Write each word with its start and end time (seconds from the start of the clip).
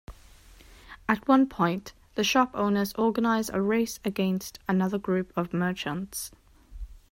At 1.07 1.27
one 1.27 1.47
point, 1.47 1.93
the 2.15 2.23
shop 2.23 2.49
owners 2.55 2.91
organize 2.95 3.49
a 3.53 3.61
race 3.61 3.99
against 4.03 4.57
another 4.67 4.97
group 4.97 5.31
of 5.37 5.53
merchants. 5.53 6.31